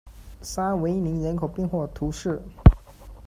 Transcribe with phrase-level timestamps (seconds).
[0.41, 2.41] 沙维尼人口变化图示